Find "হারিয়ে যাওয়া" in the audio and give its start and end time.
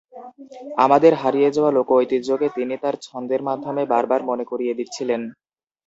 1.15-1.71